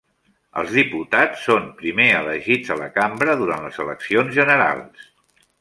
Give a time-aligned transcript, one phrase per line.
[0.61, 5.09] Els diputats són primer elegits a la Cambra durant les eleccions generals.